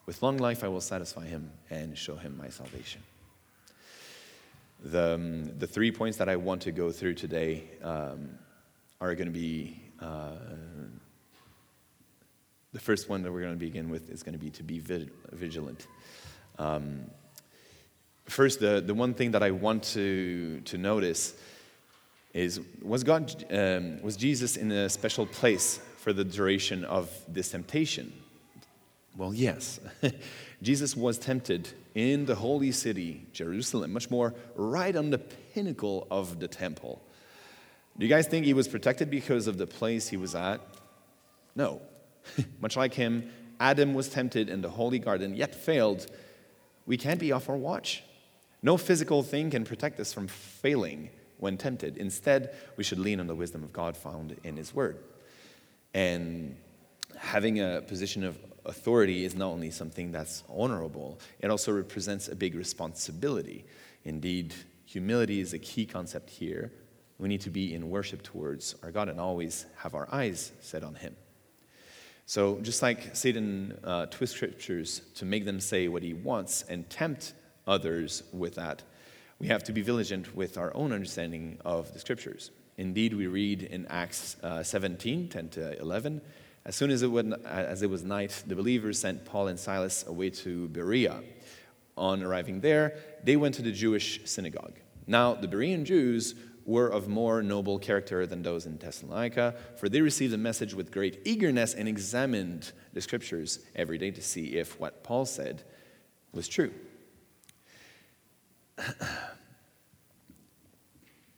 With 0.06 0.22
long 0.22 0.38
life, 0.38 0.64
I 0.64 0.68
will 0.68 0.80
satisfy 0.80 1.26
him 1.26 1.50
and 1.70 1.96
show 1.96 2.16
him 2.16 2.36
my 2.36 2.48
salvation. 2.48 3.02
The, 4.82 5.14
um, 5.14 5.58
the 5.58 5.66
three 5.66 5.92
points 5.92 6.16
that 6.18 6.28
I 6.28 6.36
want 6.36 6.62
to 6.62 6.72
go 6.72 6.90
through 6.90 7.14
today 7.14 7.64
um, 7.82 8.30
are 9.00 9.14
going 9.14 9.26
to 9.26 9.32
be 9.32 9.80
uh, 10.00 10.32
the 12.72 12.80
first 12.80 13.08
one 13.08 13.22
that 13.22 13.32
we're 13.32 13.42
going 13.42 13.52
to 13.52 13.58
begin 13.58 13.90
with 13.90 14.10
is 14.10 14.22
going 14.22 14.32
to 14.32 14.38
be 14.38 14.50
to 14.50 14.62
be 14.62 14.78
vigilant. 15.32 15.86
Um, 16.58 17.10
first, 18.26 18.60
the, 18.60 18.80
the 18.80 18.94
one 18.94 19.14
thing 19.14 19.32
that 19.32 19.42
I 19.42 19.50
want 19.50 19.82
to, 19.94 20.60
to 20.60 20.78
notice 20.78 21.34
is 22.32 22.60
was 22.80 23.02
God 23.02 23.44
um, 23.50 24.00
was 24.02 24.16
Jesus 24.16 24.56
in 24.56 24.70
a 24.70 24.88
special 24.88 25.26
place 25.26 25.80
for 25.98 26.12
the 26.12 26.24
duration 26.24 26.84
of 26.84 27.10
this 27.28 27.50
temptation? 27.50 28.12
Well, 29.16 29.34
yes. 29.34 29.80
Jesus 30.62 30.96
was 30.96 31.18
tempted 31.18 31.68
in 31.94 32.26
the 32.26 32.34
holy 32.34 32.72
city, 32.72 33.26
Jerusalem, 33.32 33.92
much 33.92 34.10
more 34.10 34.34
right 34.54 34.94
on 34.94 35.10
the 35.10 35.18
pinnacle 35.18 36.06
of 36.10 36.38
the 36.38 36.48
temple. 36.48 37.02
Do 37.98 38.06
you 38.06 38.10
guys 38.10 38.26
think 38.26 38.46
he 38.46 38.54
was 38.54 38.68
protected 38.68 39.10
because 39.10 39.46
of 39.46 39.58
the 39.58 39.66
place 39.66 40.08
he 40.08 40.16
was 40.16 40.34
at? 40.34 40.60
No. 41.56 41.82
much 42.60 42.76
like 42.76 42.94
him, 42.94 43.30
Adam 43.58 43.94
was 43.94 44.08
tempted 44.08 44.48
in 44.48 44.62
the 44.62 44.70
holy 44.70 44.98
garden, 44.98 45.34
yet 45.34 45.54
failed. 45.54 46.06
We 46.86 46.96
can't 46.96 47.20
be 47.20 47.32
off 47.32 47.48
our 47.48 47.56
watch. 47.56 48.02
No 48.62 48.76
physical 48.76 49.22
thing 49.22 49.50
can 49.50 49.64
protect 49.64 49.98
us 50.00 50.12
from 50.12 50.28
failing 50.28 51.10
when 51.38 51.56
tempted. 51.56 51.96
Instead, 51.96 52.54
we 52.76 52.84
should 52.84 52.98
lean 52.98 53.20
on 53.20 53.26
the 53.26 53.34
wisdom 53.34 53.62
of 53.62 53.72
God 53.72 53.96
found 53.96 54.36
in 54.44 54.56
His 54.56 54.74
Word. 54.74 54.98
And 55.94 56.56
having 57.16 57.60
a 57.60 57.82
position 57.86 58.24
of 58.24 58.38
authority 58.64 59.24
is 59.24 59.34
not 59.34 59.48
only 59.48 59.70
something 59.70 60.12
that's 60.12 60.42
honorable, 60.48 61.18
it 61.40 61.50
also 61.50 61.72
represents 61.72 62.28
a 62.28 62.34
big 62.34 62.54
responsibility. 62.54 63.64
Indeed, 64.04 64.54
humility 64.84 65.40
is 65.40 65.52
a 65.52 65.58
key 65.58 65.86
concept 65.86 66.30
here. 66.30 66.72
We 67.18 67.28
need 67.28 67.40
to 67.42 67.50
be 67.50 67.74
in 67.74 67.90
worship 67.90 68.22
towards 68.22 68.74
our 68.82 68.90
God 68.90 69.08
and 69.08 69.20
always 69.20 69.66
have 69.76 69.94
our 69.94 70.08
eyes 70.10 70.52
set 70.60 70.82
on 70.82 70.94
Him. 70.94 71.16
So, 72.26 72.60
just 72.60 72.80
like 72.80 73.16
Satan 73.16 73.76
uh, 73.82 74.06
twists 74.06 74.36
scriptures 74.36 75.02
to 75.16 75.24
make 75.24 75.44
them 75.44 75.58
say 75.58 75.88
what 75.88 76.04
he 76.04 76.14
wants 76.14 76.62
and 76.68 76.88
tempt 76.88 77.32
others 77.66 78.22
with 78.32 78.54
that, 78.54 78.84
we 79.40 79.48
have 79.48 79.64
to 79.64 79.72
be 79.72 79.82
vigilant 79.82 80.36
with 80.36 80.56
our 80.56 80.72
own 80.76 80.92
understanding 80.92 81.58
of 81.64 81.92
the 81.92 81.98
scriptures. 81.98 82.52
Indeed, 82.76 83.14
we 83.14 83.26
read 83.26 83.64
in 83.64 83.84
Acts 83.86 84.36
uh, 84.44 84.62
17 84.62 85.28
10 85.28 85.48
to 85.48 85.80
11 85.80 86.20
as 86.64 86.76
soon 86.76 86.90
as 86.90 87.02
it, 87.02 87.08
would, 87.08 87.34
as 87.44 87.82
it 87.82 87.88
was 87.88 88.04
night, 88.04 88.42
the 88.46 88.54
believers 88.54 88.98
sent 89.00 89.24
Paul 89.24 89.48
and 89.48 89.58
Silas 89.58 90.06
away 90.06 90.30
to 90.30 90.68
Berea. 90.68 91.22
On 91.96 92.22
arriving 92.22 92.60
there, 92.60 92.96
they 93.24 93.36
went 93.36 93.54
to 93.56 93.62
the 93.62 93.72
Jewish 93.72 94.20
synagogue. 94.24 94.78
Now, 95.06 95.34
the 95.34 95.48
Berean 95.48 95.84
Jews 95.84 96.34
were 96.66 96.88
of 96.88 97.08
more 97.08 97.42
noble 97.42 97.78
character 97.78 98.26
than 98.26 98.42
those 98.42 98.66
in 98.66 98.76
Thessalonica, 98.76 99.54
for 99.76 99.88
they 99.88 100.00
received 100.00 100.32
the 100.32 100.38
message 100.38 100.74
with 100.74 100.92
great 100.92 101.20
eagerness 101.24 101.74
and 101.74 101.88
examined 101.88 102.72
the 102.92 103.00
scriptures 103.00 103.60
every 103.74 103.98
day 103.98 104.10
to 104.10 104.22
see 104.22 104.56
if 104.56 104.78
what 104.78 105.02
Paul 105.02 105.24
said 105.26 105.62
was 106.32 106.46
true. 106.46 106.72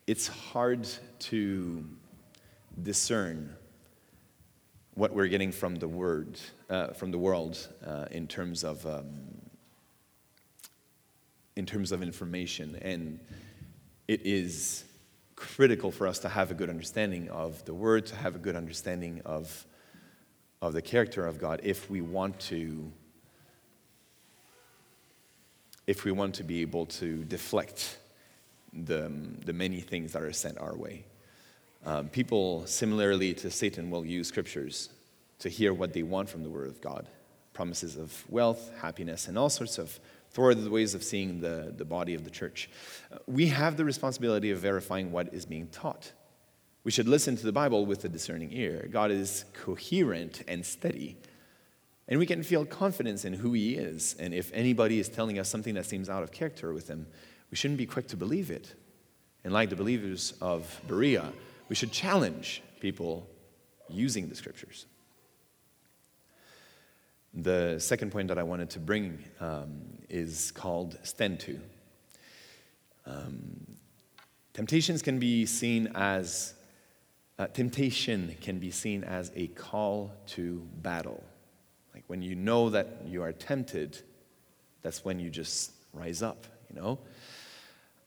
it's 0.06 0.26
hard 0.26 0.86
to 1.20 1.84
discern 2.82 3.56
what 4.94 5.14
we're 5.14 5.28
getting 5.28 5.52
from 5.52 5.76
the 5.76 5.88
word, 5.88 6.38
uh, 6.68 6.88
from 6.88 7.10
the 7.10 7.18
world, 7.18 7.68
uh, 7.86 8.06
in 8.10 8.26
terms 8.26 8.64
of 8.64 8.86
um, 8.86 9.08
in 11.56 11.66
terms 11.66 11.92
of 11.92 12.02
information, 12.02 12.76
and 12.82 13.20
it 14.08 14.22
is 14.24 14.84
critical 15.36 15.90
for 15.90 16.06
us 16.06 16.18
to 16.20 16.28
have 16.28 16.50
a 16.50 16.54
good 16.54 16.70
understanding 16.70 17.28
of 17.30 17.64
the 17.64 17.74
word, 17.74 18.06
to 18.06 18.16
have 18.16 18.36
a 18.36 18.38
good 18.38 18.56
understanding 18.56 19.20
of 19.24 19.66
of 20.60 20.72
the 20.72 20.82
character 20.82 21.26
of 21.26 21.38
God, 21.38 21.60
if 21.64 21.90
we 21.90 22.00
want 22.00 22.38
to 22.40 22.92
if 25.86 26.04
we 26.04 26.12
want 26.12 26.34
to 26.36 26.44
be 26.44 26.60
able 26.60 26.86
to 26.86 27.24
deflect 27.24 27.98
the, 28.72 29.10
the 29.44 29.52
many 29.52 29.80
things 29.80 30.12
that 30.12 30.22
are 30.22 30.32
sent 30.32 30.58
our 30.58 30.76
way. 30.76 31.04
Um, 31.84 32.08
people, 32.08 32.66
similarly 32.66 33.34
to 33.34 33.50
Satan, 33.50 33.90
will 33.90 34.04
use 34.04 34.28
scriptures 34.28 34.90
to 35.40 35.48
hear 35.48 35.74
what 35.74 35.92
they 35.92 36.02
want 36.02 36.28
from 36.28 36.42
the 36.42 36.50
Word 36.50 36.68
of 36.68 36.80
God 36.80 37.08
promises 37.52 37.96
of 37.96 38.24
wealth, 38.30 38.70
happiness, 38.80 39.28
and 39.28 39.38
all 39.38 39.50
sorts 39.50 39.78
of 39.78 40.00
thwarted 40.30 40.66
ways 40.68 40.94
of 40.94 41.02
seeing 41.02 41.40
the, 41.40 41.72
the 41.76 41.84
body 41.84 42.14
of 42.14 42.24
the 42.24 42.30
church. 42.30 42.70
Uh, 43.12 43.18
we 43.26 43.48
have 43.48 43.76
the 43.76 43.84
responsibility 43.84 44.50
of 44.50 44.58
verifying 44.58 45.12
what 45.12 45.32
is 45.34 45.44
being 45.44 45.66
taught. 45.68 46.12
We 46.84 46.90
should 46.90 47.06
listen 47.06 47.36
to 47.36 47.44
the 47.44 47.52
Bible 47.52 47.84
with 47.84 48.04
a 48.04 48.08
discerning 48.08 48.50
ear. 48.52 48.88
God 48.90 49.10
is 49.10 49.44
coherent 49.52 50.42
and 50.48 50.64
steady. 50.64 51.16
And 52.08 52.18
we 52.18 52.26
can 52.26 52.42
feel 52.42 52.64
confidence 52.64 53.24
in 53.24 53.34
who 53.34 53.52
He 53.52 53.74
is. 53.74 54.16
And 54.18 54.34
if 54.34 54.50
anybody 54.52 54.98
is 54.98 55.08
telling 55.08 55.38
us 55.38 55.48
something 55.48 55.74
that 55.74 55.86
seems 55.86 56.08
out 56.08 56.22
of 56.22 56.32
character 56.32 56.72
with 56.72 56.88
Him, 56.88 57.06
we 57.50 57.56
shouldn't 57.56 57.78
be 57.78 57.86
quick 57.86 58.08
to 58.08 58.16
believe 58.16 58.50
it. 58.50 58.74
And 59.44 59.52
like 59.52 59.70
the 59.70 59.76
believers 59.76 60.34
of 60.40 60.80
Berea, 60.88 61.32
we 61.72 61.76
should 61.76 61.90
challenge 61.90 62.62
people 62.80 63.26
using 63.88 64.28
the 64.28 64.34
scriptures. 64.34 64.84
The 67.32 67.78
second 67.78 68.12
point 68.12 68.28
that 68.28 68.36
I 68.36 68.42
wanted 68.42 68.68
to 68.76 68.78
bring 68.78 69.24
um, 69.40 69.80
is 70.10 70.50
called 70.50 70.98
stand 71.02 71.40
to. 71.40 71.58
Um, 73.06 73.66
temptations 74.52 75.00
can 75.00 75.18
be 75.18 75.46
seen 75.46 75.90
as 75.94 76.52
uh, 77.38 77.46
temptation 77.46 78.36
can 78.42 78.58
be 78.58 78.70
seen 78.70 79.02
as 79.02 79.32
a 79.34 79.46
call 79.46 80.12
to 80.34 80.68
battle. 80.82 81.24
Like 81.94 82.04
when 82.06 82.20
you 82.20 82.34
know 82.34 82.68
that 82.68 82.98
you 83.06 83.22
are 83.22 83.32
tempted, 83.32 83.98
that's 84.82 85.06
when 85.06 85.18
you 85.18 85.30
just 85.30 85.72
rise 85.94 86.20
up, 86.22 86.44
you 86.68 86.78
know? 86.78 86.98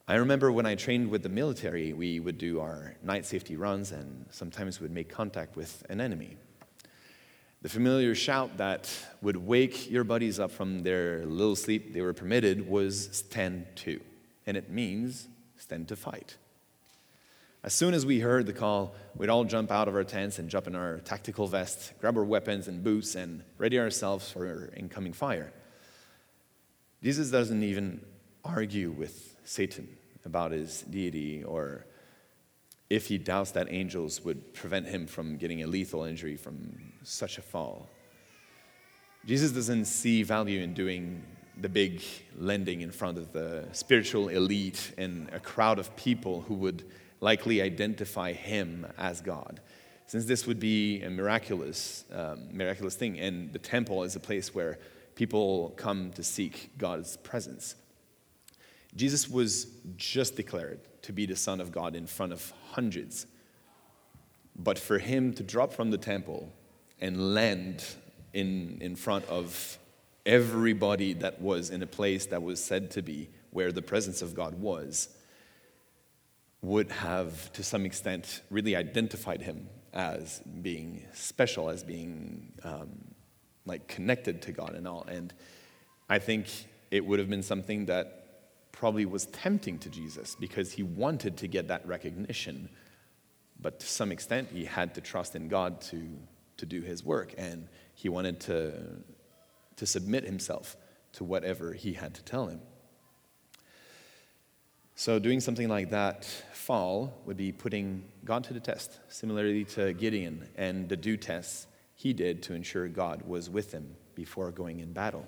I 0.08 0.16
remember 0.16 0.52
when 0.52 0.68
I 0.68 0.76
trained 0.76 1.10
with 1.10 1.24
the 1.24 1.30
military, 1.30 1.92
we 1.92 2.20
would 2.20 2.38
do 2.38 2.60
our 2.60 2.94
night 3.02 3.26
safety 3.26 3.56
runs 3.56 3.92
and 3.92 4.28
sometimes 4.30 4.80
would 4.80 4.92
make 4.92 5.10
contact 5.10 5.56
with 5.56 5.84
an 5.90 6.00
enemy. 6.00 6.38
The 7.64 7.70
familiar 7.70 8.14
shout 8.14 8.58
that 8.58 8.88
would 9.24 9.36
wake 9.36 9.90
your 9.90 10.04
buddies 10.04 10.40
up 10.40 10.52
from 10.52 10.84
their 10.84 11.26
little 11.26 11.56
sleep 11.56 11.92
they 11.92 12.02
were 12.02 12.14
permitted 12.14 12.70
was 12.70 13.10
stand 13.14 13.66
to, 13.78 14.00
and 14.46 14.56
it 14.56 14.70
means 14.70 15.28
stand 15.58 15.88
to 15.88 15.96
fight. 15.96 16.38
As 17.64 17.74
soon 17.74 17.96
as 17.96 18.06
we 18.06 18.20
heard 18.20 18.46
the 18.46 18.54
call, 18.54 18.94
we'd 19.16 19.30
all 19.30 19.44
jump 19.44 19.72
out 19.72 19.88
of 19.88 19.96
our 19.96 20.04
tents 20.04 20.38
and 20.38 20.52
jump 20.52 20.68
in 20.68 20.76
our 20.76 21.00
tactical 21.00 21.48
vests, 21.48 21.94
grab 22.00 22.16
our 22.16 22.24
weapons 22.24 22.68
and 22.68 22.84
boots, 22.84 23.16
and 23.16 23.42
ready 23.58 23.80
ourselves 23.80 24.30
for 24.30 24.72
incoming 24.78 25.14
fire. 25.14 25.52
Jesus 27.02 27.32
doesn't 27.32 27.64
even 27.64 28.02
argue 28.44 28.92
with 28.92 29.35
Satan 29.46 29.88
about 30.26 30.52
his 30.52 30.82
deity 30.82 31.44
or 31.44 31.86
if 32.90 33.08
he 33.08 33.18
doubts 33.18 33.52
that 33.52 33.68
angels 33.72 34.24
would 34.24 34.54
prevent 34.54 34.88
him 34.88 35.08
from 35.08 35.38
getting 35.38 35.64
a 35.64 35.68
lethal 35.68 36.04
injury 36.04 36.36
from 36.36 36.92
such 37.04 37.38
a 37.38 37.42
fall. 37.42 37.90
Jesus 39.26 39.52
doesn't 39.52 39.86
see 39.86 40.22
value 40.22 40.62
in 40.62 40.74
doing 40.74 41.24
the 41.58 41.70
big 41.70 42.04
lending 42.38 42.82
in 42.82 42.92
front 42.92 43.18
of 43.18 43.32
the 43.32 43.66
spiritual 43.72 44.28
elite 44.28 44.94
and 44.98 45.30
a 45.32 45.40
crowd 45.40 45.80
of 45.80 45.96
people 45.96 46.42
who 46.42 46.54
would 46.56 46.84
likely 47.22 47.62
identify 47.62 48.34
him 48.34 48.86
as 48.98 49.22
God. 49.22 49.62
Since 50.08 50.26
this 50.26 50.46
would 50.46 50.60
be 50.60 51.02
a 51.02 51.10
miraculous, 51.10 52.06
um, 52.14 52.50
miraculous 52.52 52.96
thing, 52.96 53.20
and 53.20 53.52
the 53.52 53.60
temple 53.60 54.04
is 54.04 54.16
a 54.16 54.20
place 54.20 54.54
where 54.54 54.78
people 55.16 55.74
come 55.78 56.12
to 56.12 56.24
seek 56.24 56.72
God's 56.78 57.18
presence. 57.18 57.76
Jesus 58.96 59.30
was 59.30 59.68
just 59.98 60.36
declared 60.36 60.80
to 61.04 61.14
be 61.14 61.26
the 61.26 61.36
Son 61.36 61.60
of 61.60 61.72
God 61.72 61.96
in 61.96 62.08
front 62.08 62.32
of 62.32 62.54
hundreds. 62.72 63.28
But 64.56 64.80
for 64.80 64.98
him 64.98 65.34
to 65.34 65.44
drop 65.44 65.74
from 65.74 65.92
the 65.92 65.98
temple 65.98 66.52
and 67.02 67.34
land 67.34 67.84
in, 68.34 68.78
in 68.82 68.96
front 68.96 69.26
of 69.26 69.78
everybody 70.26 71.14
that 71.14 71.42
was 71.42 71.70
in 71.70 71.84
a 71.84 71.88
place 71.88 72.26
that 72.28 72.42
was 72.42 72.64
said 72.64 72.90
to 72.92 73.02
be 73.02 73.30
where 73.52 73.72
the 73.72 73.82
presence 73.82 74.22
of 74.22 74.34
God 74.34 74.60
was, 74.60 75.10
would 76.62 76.90
have, 76.92 77.52
to 77.54 77.64
some 77.64 77.86
extent, 77.86 78.42
really 78.50 78.76
identified 78.76 79.42
him 79.42 79.70
as 79.94 80.40
being 80.62 81.06
special, 81.14 81.70
as 81.70 81.84
being 81.84 82.52
um, 82.64 82.90
like 83.66 83.88
connected 83.88 84.42
to 84.42 84.52
God 84.52 84.74
and 84.74 84.88
all. 84.88 85.06
And 85.08 85.34
I 86.10 86.20
think 86.20 86.48
it 86.92 87.06
would 87.06 87.20
have 87.20 87.30
been 87.30 87.44
something 87.44 87.86
that 87.86 88.25
probably 88.76 89.06
was 89.06 89.26
tempting 89.28 89.80
to 89.80 89.90
Jesus 89.90 90.36
because 90.40 90.74
he 90.74 90.84
wanted 90.84 91.38
to 91.38 91.48
get 91.48 91.70
that 91.70 91.88
recognition. 91.88 92.70
But 93.60 93.80
to 93.80 93.88
some 93.88 94.12
extent, 94.12 94.50
he 94.52 94.66
had 94.66 94.94
to 94.96 95.02
trust 95.02 95.36
in 95.36 95.48
God 95.48 95.82
to, 95.82 96.18
to 96.58 96.66
do 96.66 96.82
his 96.82 97.04
work. 97.04 97.34
And 97.38 97.68
he 97.94 98.10
wanted 98.10 98.40
to, 98.42 98.74
to 99.78 99.86
submit 99.86 100.26
himself 100.26 100.76
to 101.14 101.24
whatever 101.24 101.74
he 101.74 101.94
had 101.94 102.14
to 102.16 102.24
tell 102.24 102.48
him. 102.48 102.60
So, 104.98 105.20
doing 105.20 105.42
something 105.42 105.68
like 105.68 105.90
that 105.90 106.24
fall 106.54 107.22
would 107.26 107.36
be 107.36 107.52
putting 107.52 108.06
God 108.24 108.46
to 108.46 108.54
the 108.54 108.62
test, 108.62 108.98
similarly 109.10 109.66
to 109.76 109.92
Gideon 109.94 110.48
and 110.56 110.88
the 110.88 110.96
do 110.96 111.18
tests 111.18 111.68
he 111.96 112.14
did 112.14 112.44
to 112.44 112.54
ensure 112.54 112.88
God 112.88 113.24
was 113.24 113.50
with 113.50 113.74
him 113.74 113.96
before 114.16 114.52
going 114.52 114.80
in 114.80 114.94
battle. 114.94 115.28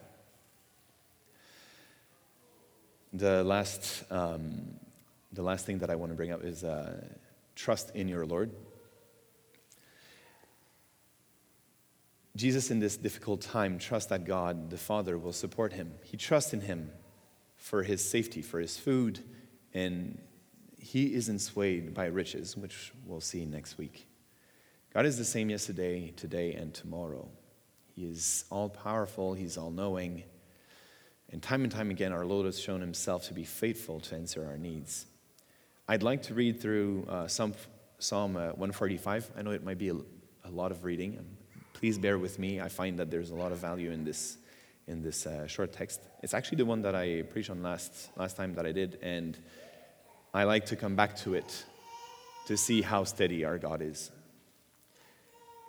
The 3.13 3.43
last, 3.43 4.03
um, 4.11 4.75
the 5.31 5.41
last 5.41 5.65
thing 5.65 5.79
that 5.79 5.89
I 5.89 5.95
want 5.95 6.11
to 6.11 6.15
bring 6.15 6.31
up 6.31 6.43
is 6.43 6.63
uh, 6.63 7.05
trust 7.55 7.95
in 7.95 8.07
your 8.07 8.25
Lord. 8.25 8.51
Jesus, 12.35 12.69
in 12.69 12.79
this 12.79 12.97
difficult 12.97 13.41
time, 13.41 13.79
trusts 13.79 14.09
that 14.09 14.25
God, 14.25 14.69
the 14.69 14.77
Father, 14.77 15.17
will 15.17 15.33
support 15.33 15.73
him. 15.73 15.93
He 16.03 16.17
trusts 16.17 16.53
in 16.53 16.61
him 16.61 16.91
for 17.55 17.81
his 17.81 18.07
safety, 18.07 18.43
for 18.43 18.59
his 18.59 18.77
food, 18.77 19.19
and 19.73 20.19
he 20.77 21.13
isn't 21.15 21.39
swayed 21.39 21.93
by 21.93 22.05
riches, 22.05 22.55
which 22.55 22.93
we'll 23.05 23.21
see 23.21 23.45
next 23.45 23.77
week. 23.77 24.07
God 24.93 25.05
is 25.05 25.17
the 25.17 25.25
same 25.25 25.49
yesterday, 25.49 26.11
today, 26.15 26.53
and 26.53 26.73
tomorrow. 26.73 27.27
He 27.95 28.05
is 28.05 28.45
all 28.51 28.69
powerful, 28.69 29.33
He's 29.33 29.57
all 29.57 29.71
knowing. 29.71 30.23
And 31.31 31.43
time 31.43 31.63
and 31.63 31.71
time 31.71 31.91
again, 31.91 32.13
our 32.13 32.25
Lord 32.25 32.45
has 32.45 32.59
shown 32.59 32.79
Himself 32.79 33.27
to 33.27 33.33
be 33.33 33.43
faithful 33.43 33.99
to 34.01 34.15
answer 34.15 34.45
our 34.45 34.57
needs. 34.57 35.05
I'd 35.87 36.03
like 36.03 36.21
to 36.23 36.33
read 36.33 36.61
through 36.61 37.05
uh, 37.09 37.27
Psalm 37.27 37.53
uh, 38.11 38.51
145. 38.53 39.31
I 39.37 39.41
know 39.41 39.51
it 39.51 39.63
might 39.63 39.77
be 39.77 39.89
a, 39.89 39.95
a 40.45 40.49
lot 40.51 40.71
of 40.71 40.83
reading. 40.83 41.25
Please 41.73 41.97
bear 41.97 42.17
with 42.17 42.39
me. 42.39 42.61
I 42.61 42.69
find 42.69 42.97
that 42.99 43.11
there's 43.11 43.31
a 43.31 43.35
lot 43.35 43.51
of 43.51 43.57
value 43.57 43.91
in 43.91 44.03
this, 44.03 44.37
in 44.87 45.01
this 45.01 45.27
uh, 45.27 45.47
short 45.47 45.73
text. 45.73 46.01
It's 46.23 46.33
actually 46.33 46.57
the 46.57 46.65
one 46.65 46.81
that 46.81 46.95
I 46.95 47.23
preached 47.23 47.49
on 47.49 47.61
last, 47.61 48.09
last 48.15 48.37
time 48.37 48.53
that 48.55 48.65
I 48.65 48.71
did, 48.71 48.97
and 49.01 49.37
I 50.33 50.43
like 50.45 50.65
to 50.67 50.75
come 50.75 50.95
back 50.95 51.15
to 51.17 51.35
it 51.35 51.65
to 52.47 52.55
see 52.55 52.81
how 52.81 53.03
steady 53.03 53.43
our 53.43 53.57
God 53.57 53.81
is. 53.81 54.11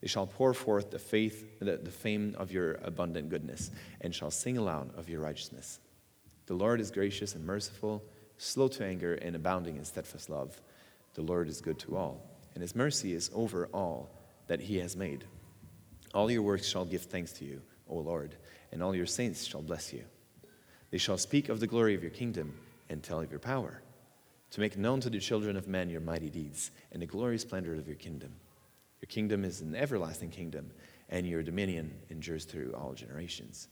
They 0.00 0.08
shall 0.08 0.26
pour 0.26 0.54
forth 0.54 0.90
the 0.90 0.98
faith, 0.98 1.58
the, 1.58 1.76
the 1.76 1.90
fame 1.90 2.34
of 2.38 2.52
your 2.52 2.74
abundant 2.82 3.30
goodness, 3.30 3.70
and 4.00 4.14
shall 4.14 4.30
sing 4.30 4.56
aloud 4.56 4.96
of 4.96 5.08
your 5.08 5.20
righteousness. 5.20 5.80
The 6.46 6.54
Lord 6.54 6.80
is 6.80 6.90
gracious 6.90 7.34
and 7.34 7.44
merciful, 7.44 8.02
slow 8.36 8.68
to 8.68 8.84
anger, 8.84 9.14
and 9.14 9.34
abounding 9.34 9.76
in 9.76 9.84
steadfast 9.84 10.30
love. 10.30 10.60
The 11.14 11.22
Lord 11.22 11.48
is 11.48 11.60
good 11.60 11.78
to 11.80 11.96
all, 11.96 12.22
and 12.54 12.62
his 12.62 12.76
mercy 12.76 13.12
is 13.12 13.30
over 13.34 13.68
all 13.72 14.08
that 14.46 14.60
he 14.60 14.78
has 14.78 14.96
made. 14.96 15.24
All 16.14 16.30
your 16.30 16.42
works 16.42 16.66
shall 16.66 16.84
give 16.84 17.02
thanks 17.02 17.32
to 17.32 17.44
you, 17.44 17.60
O 17.88 17.96
Lord, 17.96 18.36
and 18.72 18.82
all 18.82 18.94
your 18.94 19.06
saints 19.06 19.44
shall 19.44 19.62
bless 19.62 19.92
you. 19.92 20.04
They 20.90 20.98
shall 20.98 21.18
speak 21.18 21.48
of 21.48 21.60
the 21.60 21.66
glory 21.66 21.94
of 21.94 22.02
your 22.02 22.12
kingdom 22.12 22.54
and 22.88 23.02
tell 23.02 23.20
of 23.20 23.30
your 23.30 23.40
power, 23.40 23.82
to 24.52 24.60
make 24.60 24.78
known 24.78 25.00
to 25.00 25.10
the 25.10 25.18
children 25.18 25.56
of 25.56 25.68
men 25.68 25.90
your 25.90 26.00
mighty 26.00 26.30
deeds 26.30 26.70
and 26.92 27.02
the 27.02 27.06
glorious 27.06 27.42
splendor 27.42 27.74
of 27.74 27.86
your 27.86 27.96
kingdom. 27.96 28.32
Your 29.00 29.08
kingdom 29.08 29.44
is 29.44 29.60
an 29.60 29.74
everlasting 29.74 30.30
kingdom, 30.30 30.70
and 31.08 31.26
your 31.26 31.42
dominion 31.42 31.94
endures 32.10 32.44
through 32.44 32.74
all 32.74 32.92
generations. 32.94 33.68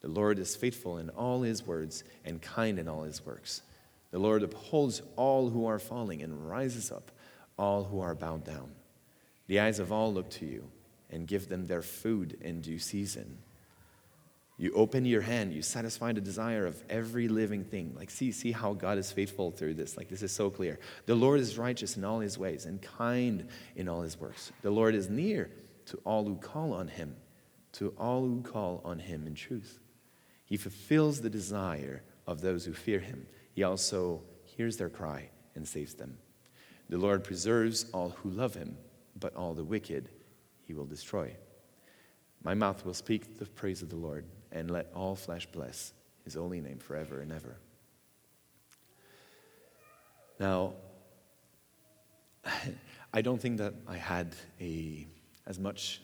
The 0.00 0.08
Lord 0.08 0.38
is 0.38 0.56
faithful 0.56 0.98
in 0.98 1.10
all 1.10 1.42
his 1.42 1.66
words 1.66 2.04
and 2.24 2.40
kind 2.40 2.78
in 2.78 2.88
all 2.88 3.02
his 3.02 3.24
works. 3.24 3.62
The 4.10 4.18
Lord 4.18 4.42
upholds 4.42 5.02
all 5.16 5.50
who 5.50 5.66
are 5.66 5.78
falling 5.78 6.22
and 6.22 6.48
rises 6.48 6.90
up 6.90 7.10
all 7.58 7.84
who 7.84 8.00
are 8.00 8.14
bowed 8.14 8.44
down. 8.44 8.70
The 9.46 9.60
eyes 9.60 9.78
of 9.78 9.92
all 9.92 10.12
look 10.12 10.30
to 10.30 10.46
you 10.46 10.70
and 11.10 11.26
give 11.26 11.48
them 11.48 11.66
their 11.66 11.82
food 11.82 12.38
in 12.40 12.60
due 12.60 12.78
season. 12.78 13.38
You 14.60 14.72
open 14.74 15.06
your 15.06 15.22
hand, 15.22 15.54
you 15.54 15.62
satisfy 15.62 16.12
the 16.12 16.20
desire 16.20 16.66
of 16.66 16.84
every 16.90 17.28
living 17.28 17.64
thing. 17.64 17.94
Like, 17.96 18.10
see, 18.10 18.30
see 18.30 18.52
how 18.52 18.74
God 18.74 18.98
is 18.98 19.10
faithful 19.10 19.50
through 19.50 19.72
this. 19.72 19.96
Like, 19.96 20.10
this 20.10 20.22
is 20.22 20.32
so 20.32 20.50
clear. 20.50 20.78
The 21.06 21.14
Lord 21.14 21.40
is 21.40 21.56
righteous 21.56 21.96
in 21.96 22.04
all 22.04 22.20
his 22.20 22.36
ways 22.36 22.66
and 22.66 22.82
kind 22.82 23.48
in 23.74 23.88
all 23.88 24.02
his 24.02 24.20
works. 24.20 24.52
The 24.60 24.70
Lord 24.70 24.94
is 24.94 25.08
near 25.08 25.50
to 25.86 25.96
all 26.04 26.26
who 26.26 26.36
call 26.36 26.74
on 26.74 26.88
him, 26.88 27.16
to 27.72 27.94
all 27.96 28.20
who 28.20 28.42
call 28.42 28.82
on 28.84 28.98
him 28.98 29.26
in 29.26 29.34
truth. 29.34 29.80
He 30.44 30.58
fulfills 30.58 31.22
the 31.22 31.30
desire 31.30 32.02
of 32.26 32.42
those 32.42 32.66
who 32.66 32.74
fear 32.74 32.98
him. 32.98 33.26
He 33.54 33.62
also 33.62 34.20
hears 34.44 34.76
their 34.76 34.90
cry 34.90 35.30
and 35.54 35.66
saves 35.66 35.94
them. 35.94 36.18
The 36.90 36.98
Lord 36.98 37.24
preserves 37.24 37.86
all 37.94 38.10
who 38.10 38.28
love 38.28 38.52
him, 38.52 38.76
but 39.18 39.34
all 39.34 39.54
the 39.54 39.64
wicked 39.64 40.10
he 40.66 40.74
will 40.74 40.84
destroy. 40.84 41.34
My 42.44 42.52
mouth 42.52 42.84
will 42.84 42.92
speak 42.92 43.38
the 43.38 43.46
praise 43.46 43.80
of 43.80 43.88
the 43.88 43.96
Lord 43.96 44.26
and 44.52 44.70
let 44.70 44.90
all 44.94 45.14
flesh 45.14 45.46
bless 45.46 45.92
his 46.24 46.34
holy 46.34 46.60
name 46.60 46.78
forever 46.78 47.20
and 47.20 47.32
ever. 47.32 47.56
Now, 50.38 50.74
I 53.12 53.22
don't 53.22 53.40
think 53.40 53.58
that 53.58 53.74
I 53.86 53.96
had 53.96 54.34
a, 54.60 55.06
as 55.46 55.58
much 55.58 56.00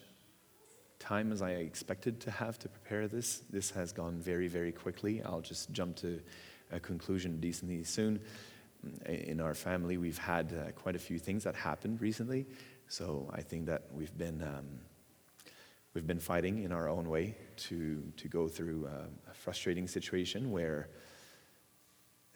time 0.98 1.32
as 1.32 1.42
I 1.42 1.50
expected 1.50 2.20
to 2.22 2.30
have 2.30 2.58
to 2.60 2.68
prepare 2.68 3.08
this. 3.08 3.42
This 3.50 3.70
has 3.70 3.92
gone 3.92 4.18
very, 4.18 4.48
very 4.48 4.72
quickly. 4.72 5.22
I'll 5.22 5.40
just 5.40 5.70
jump 5.72 5.96
to 5.96 6.20
a 6.72 6.80
conclusion 6.80 7.40
decently 7.40 7.84
soon. 7.84 8.20
In 9.06 9.40
our 9.40 9.54
family, 9.54 9.96
we've 9.96 10.18
had 10.18 10.52
uh, 10.52 10.72
quite 10.72 10.96
a 10.96 10.98
few 10.98 11.18
things 11.18 11.44
that 11.44 11.54
happened 11.54 12.00
recently, 12.00 12.46
so 12.88 13.30
I 13.32 13.40
think 13.40 13.66
that 13.66 13.84
we've 13.92 14.16
been. 14.16 14.42
Um, 14.42 14.80
We've 15.96 16.06
been 16.06 16.20
fighting 16.20 16.62
in 16.62 16.72
our 16.72 16.90
own 16.90 17.08
way 17.08 17.38
to, 17.68 18.02
to 18.18 18.28
go 18.28 18.48
through 18.48 18.86
a, 18.86 19.30
a 19.30 19.32
frustrating 19.32 19.88
situation 19.88 20.50
where 20.50 20.90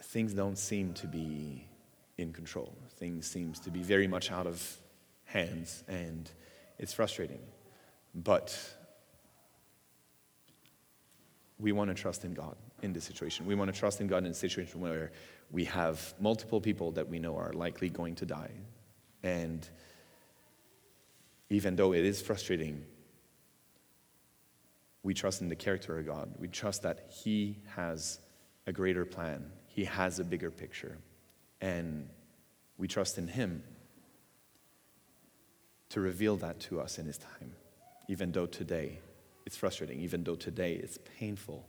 things 0.03 0.33
don't 0.33 0.57
seem 0.57 0.95
to 0.95 1.07
be 1.07 1.69
in 2.17 2.33
control. 2.33 2.75
Things 2.97 3.27
seems 3.27 3.61
to 3.61 3.71
be 3.71 3.83
very 3.83 4.07
much 4.07 4.33
out 4.33 4.47
of 4.47 4.67
hands, 5.27 5.85
and 5.89 6.31
it's 6.79 6.95
frustrating. 6.95 7.43
But 8.15 8.59
we 11.59 11.73
want 11.73 11.95
to 11.95 11.95
trust 11.95 12.25
in 12.25 12.33
God 12.33 12.57
in 12.81 12.95
this 12.95 13.05
situation. 13.05 13.45
We 13.45 13.57
want 13.57 13.71
to 13.71 13.79
trust 13.79 14.01
in 14.01 14.07
God 14.07 14.25
in 14.25 14.31
a 14.31 14.35
situation 14.35 14.81
where 14.81 15.13
we 15.51 15.67
have 15.67 16.15
multiple 16.19 16.63
people 16.63 16.93
that 16.93 17.11
we 17.11 17.19
know 17.19 17.37
are 17.37 17.53
likely 17.53 17.91
going 17.91 18.15
to 18.15 18.25
die. 18.25 18.53
And 19.23 19.69
even 21.51 21.77
though 21.77 21.93
it 21.93 22.07
is 22.07 22.23
frustrating, 22.23 22.87
we 25.03 25.15
trust 25.15 25.41
in 25.41 25.49
the 25.49 25.57
character 25.57 25.99
of 25.99 26.07
God. 26.07 26.35
We 26.39 26.49
trust 26.49 26.83
that 26.83 27.11
He 27.11 27.59
has 27.77 28.21
a 28.67 28.73
greater 28.73 29.05
plan, 29.05 29.51
He 29.67 29.85
has 29.85 30.19
a 30.19 30.25
bigger 30.25 30.51
picture. 30.51 30.99
And 31.61 32.09
we 32.79 32.89
trust 32.89 33.19
in 33.19 33.29
Him 33.29 33.63
to 35.91 36.01
reveal 36.01 36.37
that 36.37 36.61
to 36.61 36.81
us 36.81 36.99
in 36.99 37.07
His 37.07 37.19
time, 37.19 37.53
even 38.09 38.33
though 38.33 38.47
today 38.47 39.01
it's 39.47 39.57
frustrating, 39.57 40.01
even 40.01 40.25
though 40.25 40.37
today 40.37 40.75
it's 40.75 40.99
painful. 41.19 41.67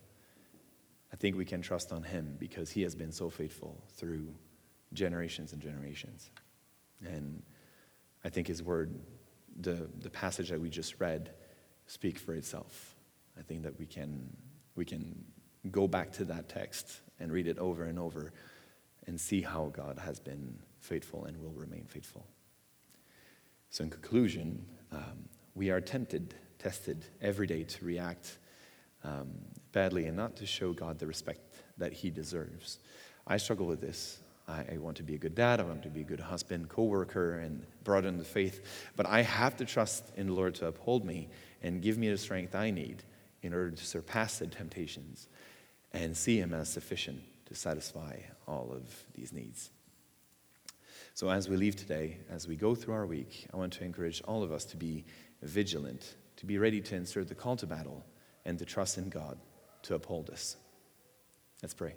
I 1.11 1.15
think 1.15 1.35
we 1.35 1.45
can 1.45 1.61
trust 1.61 1.91
on 1.91 2.03
Him 2.03 2.35
because 2.39 2.71
He 2.71 2.83
has 2.83 2.95
been 2.95 3.11
so 3.11 3.29
faithful 3.29 3.83
through 3.95 4.33
generations 4.93 5.53
and 5.53 5.61
generations. 5.61 6.29
And 7.05 7.41
I 8.23 8.29
think 8.29 8.47
his 8.47 8.61
word, 8.61 8.99
the, 9.59 9.89
the 9.99 10.09
passage 10.09 10.49
that 10.49 10.59
we 10.59 10.69
just 10.69 10.99
read, 10.99 11.31
speak 11.87 12.19
for 12.19 12.33
itself. 12.33 12.90
I 13.37 13.41
think 13.41 13.63
that 13.63 13.77
we 13.79 13.85
can, 13.85 14.35
we 14.75 14.85
can 14.85 15.23
go 15.69 15.87
back 15.87 16.11
to 16.13 16.25
that 16.25 16.49
text 16.49 17.01
and 17.19 17.31
read 17.31 17.47
it 17.47 17.57
over 17.59 17.85
and 17.85 17.99
over 17.99 18.33
and 19.07 19.19
see 19.19 19.41
how 19.41 19.71
God 19.75 19.99
has 19.99 20.19
been 20.19 20.57
faithful 20.79 21.25
and 21.25 21.37
will 21.37 21.53
remain 21.53 21.85
faithful. 21.85 22.25
So, 23.69 23.83
in 23.83 23.89
conclusion, 23.89 24.65
um, 24.91 25.29
we 25.55 25.69
are 25.69 25.79
tempted, 25.79 26.35
tested 26.59 27.05
every 27.21 27.47
day 27.47 27.63
to 27.63 27.85
react 27.85 28.37
um, 29.03 29.29
badly 29.71 30.05
and 30.05 30.17
not 30.17 30.35
to 30.37 30.45
show 30.45 30.73
God 30.73 30.99
the 30.99 31.07
respect 31.07 31.39
that 31.77 31.93
He 31.93 32.09
deserves. 32.09 32.79
I 33.25 33.37
struggle 33.37 33.65
with 33.65 33.81
this. 33.81 34.19
I, 34.47 34.65
I 34.73 34.77
want 34.77 34.97
to 34.97 35.03
be 35.03 35.15
a 35.15 35.17
good 35.17 35.35
dad. 35.35 35.59
I 35.59 35.63
want 35.63 35.83
to 35.83 35.89
be 35.89 36.01
a 36.01 36.05
good 36.05 36.19
husband, 36.19 36.69
co-worker, 36.69 37.39
and 37.39 37.65
brother 37.83 38.09
in 38.09 38.17
the 38.17 38.23
faith. 38.23 38.89
But 38.95 39.05
I 39.05 39.21
have 39.21 39.55
to 39.57 39.65
trust 39.65 40.11
in 40.17 40.27
the 40.27 40.33
Lord 40.33 40.55
to 40.55 40.67
uphold 40.67 41.05
me 41.05 41.29
and 41.63 41.81
give 41.81 41.97
me 41.97 42.09
the 42.09 42.17
strength 42.17 42.55
I 42.55 42.71
need 42.71 43.03
in 43.41 43.53
order 43.53 43.71
to 43.71 43.85
surpass 43.85 44.39
the 44.39 44.47
temptations 44.47 45.27
and 45.93 46.15
see 46.15 46.37
Him 46.37 46.53
as 46.53 46.69
sufficient 46.69 47.21
to 47.45 47.55
satisfy 47.55 48.17
all 48.47 48.71
of 48.71 49.03
these 49.13 49.33
needs. 49.33 49.71
So, 51.13 51.29
as 51.29 51.49
we 51.49 51.57
leave 51.57 51.75
today, 51.75 52.17
as 52.29 52.47
we 52.47 52.55
go 52.55 52.73
through 52.73 52.93
our 52.93 53.05
week, 53.05 53.47
I 53.53 53.57
want 53.57 53.73
to 53.73 53.83
encourage 53.83 54.21
all 54.23 54.43
of 54.43 54.51
us 54.51 54.63
to 54.65 54.77
be 54.77 55.05
vigilant, 55.41 56.15
to 56.37 56.45
be 56.45 56.57
ready 56.57 56.81
to 56.81 56.95
answer 56.95 57.23
the 57.23 57.35
call 57.35 57.57
to 57.57 57.67
battle, 57.67 58.03
and 58.45 58.57
to 58.59 58.65
trust 58.65 58.97
in 58.97 59.09
God 59.09 59.37
to 59.83 59.95
uphold 59.95 60.29
us. 60.29 60.55
Let's 61.61 61.73
pray. 61.73 61.95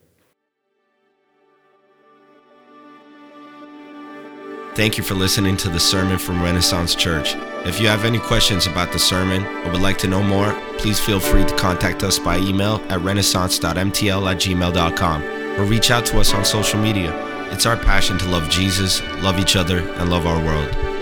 Thank 4.74 4.98
you 4.98 5.04
for 5.04 5.14
listening 5.14 5.56
to 5.58 5.68
the 5.68 5.78
sermon 5.78 6.18
from 6.18 6.42
Renaissance 6.42 6.96
Church. 6.96 7.36
If 7.64 7.80
you 7.80 7.86
have 7.86 8.04
any 8.04 8.18
questions 8.18 8.66
about 8.66 8.90
the 8.90 8.98
sermon 8.98 9.46
or 9.64 9.70
would 9.70 9.80
like 9.80 9.98
to 9.98 10.08
know 10.08 10.20
more, 10.20 10.52
please 10.78 10.98
feel 10.98 11.20
free 11.20 11.44
to 11.44 11.56
contact 11.56 12.02
us 12.02 12.18
by 12.18 12.38
email 12.38 12.82
at 12.88 13.00
renaissance.mtl 13.00 14.30
at 14.30 14.36
gmail.com 14.36 15.22
or 15.60 15.64
reach 15.64 15.92
out 15.92 16.04
to 16.06 16.18
us 16.18 16.34
on 16.34 16.44
social 16.44 16.80
media. 16.80 17.12
It's 17.52 17.66
our 17.66 17.76
passion 17.76 18.18
to 18.18 18.28
love 18.28 18.50
Jesus, 18.50 19.00
love 19.22 19.38
each 19.38 19.54
other, 19.54 19.78
and 19.78 20.10
love 20.10 20.26
our 20.26 20.44
world. 20.44 20.93